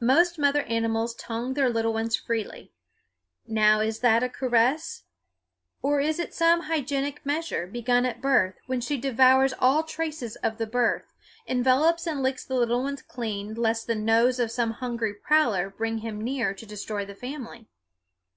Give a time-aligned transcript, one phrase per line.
[0.00, 2.72] Most mother animals tongue their little ones freely.
[3.46, 5.04] Now is that a caress,
[5.82, 10.58] or is it some hygienic measure begun at birth, when she devours all traces of
[10.58, 11.14] the birth
[11.46, 15.98] envelopes and licks the little ones clean lest the nose of some hungry prowler bring
[15.98, 17.68] him near to destroy the family?